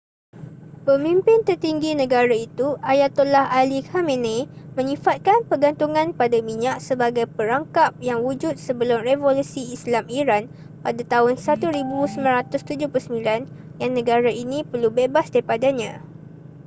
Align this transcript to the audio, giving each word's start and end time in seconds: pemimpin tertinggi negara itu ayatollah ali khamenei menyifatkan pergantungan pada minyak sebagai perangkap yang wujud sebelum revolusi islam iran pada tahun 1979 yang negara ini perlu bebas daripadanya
pemimpin 0.85 1.39
tertinggi 1.47 1.91
negara 2.03 2.33
itu 2.47 2.67
ayatollah 2.93 3.45
ali 3.59 3.79
khamenei 3.89 4.41
menyifatkan 4.77 5.39
pergantungan 5.49 6.07
pada 6.19 6.37
minyak 6.49 6.77
sebagai 6.87 7.25
perangkap 7.37 7.91
yang 8.09 8.19
wujud 8.27 8.55
sebelum 8.65 8.99
revolusi 9.09 9.61
islam 9.75 10.05
iran 10.21 10.43
pada 10.83 11.01
tahun 11.13 11.33
1979 11.37 11.93
yang 13.81 13.91
negara 13.97 14.31
ini 14.43 14.57
perlu 14.71 14.89
bebas 14.97 15.25
daripadanya 15.33 15.91